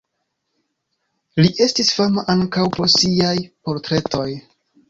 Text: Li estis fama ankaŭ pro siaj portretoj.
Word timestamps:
Li 1.43 1.51
estis 1.67 1.93
fama 1.97 2.25
ankaŭ 2.37 2.65
pro 2.79 2.91
siaj 2.97 3.37
portretoj. 3.69 4.29